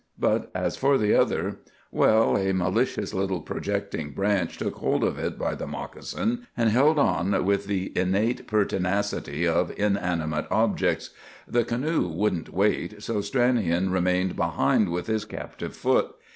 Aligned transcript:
But 0.17 0.49
as 0.55 0.77
for 0.77 0.97
the 0.97 1.13
other—well, 1.13 2.35
a 2.35 2.53
malicious 2.55 3.13
little 3.13 3.39
projecting 3.39 4.13
branch 4.15 4.57
took 4.57 4.77
hold 4.77 5.03
of 5.03 5.19
it 5.19 5.37
by 5.37 5.53
the 5.53 5.67
moccasin, 5.67 6.47
and 6.57 6.71
held 6.71 6.97
on 6.97 7.45
with 7.45 7.67
the 7.67 7.95
innate 7.95 8.47
pertinacity 8.47 9.47
of 9.47 9.71
inanimate 9.77 10.47
things. 10.79 11.11
The 11.47 11.63
canoe 11.65 12.07
wouldn't 12.07 12.51
wait, 12.51 13.03
so 13.03 13.19
Stranion 13.21 13.91
remained 13.91 14.35
behind 14.35 14.89
with 14.89 15.05
his 15.05 15.23
captive 15.23 15.75
foot. 15.75 16.15